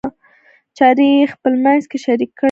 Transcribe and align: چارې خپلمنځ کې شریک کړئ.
چارې 0.77 1.09
خپلمنځ 1.33 1.83
کې 1.89 1.97
شریک 2.05 2.31
کړئ. 2.35 2.39